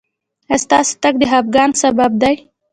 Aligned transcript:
ایا 0.49 0.61
ستاسو 0.63 0.93
تګ 1.03 1.13
د 1.19 1.23
خفګان 1.31 1.69
سبب 1.81 2.11
دی؟ 2.21 2.35